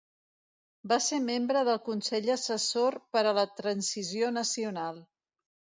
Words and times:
Va 0.91 0.97
ser 1.07 1.19
membre 1.25 1.61
del 1.69 1.79
Consell 1.89 2.33
Assessor 2.37 2.99
per 3.17 3.25
a 3.29 3.35
la 3.41 3.45
Transició 3.61 4.35
Nacional. 4.41 5.01